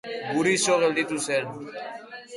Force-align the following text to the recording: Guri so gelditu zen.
Guri 0.37 0.53
so 0.63 0.79
gelditu 0.85 1.21
zen. 1.29 1.45